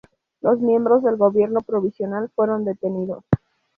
Los 0.41 0.59
miembros 0.59 1.03
del 1.03 1.15
gobierno 1.15 1.59
provisional 1.61 2.31
fueron 2.33 2.65
detenidos. 2.65 3.23